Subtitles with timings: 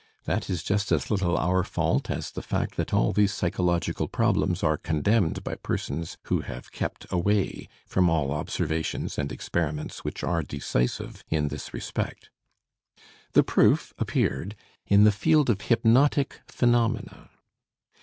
[0.23, 4.63] That is just as little our fault as the fact that all these psychological problems
[4.63, 10.41] are condemned by persons who have kept away from all observations and experiments which are
[10.41, 12.31] decisive in this respect.
[13.33, 14.55] The proof appeared
[14.87, 17.29] in the field of hypnotic phenomena.